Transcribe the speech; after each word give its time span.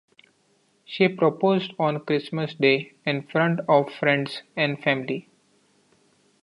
She 0.83 1.07
proposed 1.07 1.73
on 1.77 2.03
Christmas 2.05 2.55
Day 2.55 2.93
in 3.05 3.21
front 3.21 3.59
of 3.69 3.93
friends 3.93 4.41
and 4.57 4.81
family. 4.81 5.29